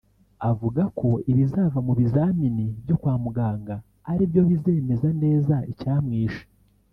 avuga 0.49 0.81
ko 0.99 1.09
ibizava 1.31 1.79
mu 1.87 1.93
bizamini 1.99 2.65
byo 2.83 2.95
kwa 3.01 3.15
muganga 3.23 3.75
ari 4.11 4.23
byo 4.31 4.41
bizemeza 4.49 5.07
neza 5.23 5.55
icyamwishe 5.71 6.45